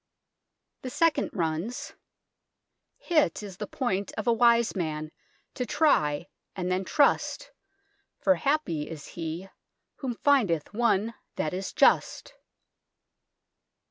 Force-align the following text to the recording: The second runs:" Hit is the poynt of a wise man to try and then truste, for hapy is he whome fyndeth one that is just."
The 0.81 0.89
second 0.89 1.29
runs:" 1.31 1.93
Hit 2.97 3.43
is 3.43 3.57
the 3.57 3.67
poynt 3.67 4.11
of 4.17 4.25
a 4.25 4.33
wise 4.33 4.75
man 4.75 5.11
to 5.53 5.63
try 5.63 6.27
and 6.55 6.71
then 6.71 6.85
truste, 6.85 7.51
for 8.19 8.33
hapy 8.37 8.87
is 8.89 9.05
he 9.09 9.47
whome 9.99 10.15
fyndeth 10.15 10.73
one 10.73 11.13
that 11.35 11.53
is 11.53 11.71
just." 11.71 12.33